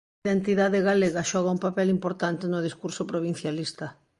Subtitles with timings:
[0.19, 3.85] A identidade galega xoga un papel importante no discurso provincialista.